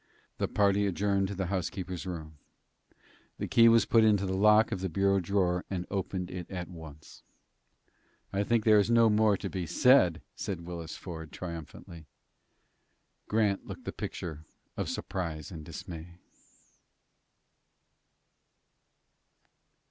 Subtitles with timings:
[0.39, 2.39] The party adjourned to the housekeeper's room.
[3.37, 6.69] The key was put into the lock of the bureau drawer and opened it at
[6.69, 7.21] once.
[8.33, 12.07] "I think there is no more to be said," said Willis Ford, triumphantly.
[13.27, 14.43] Grant looked the picture
[14.75, 16.17] of surprise and dismay.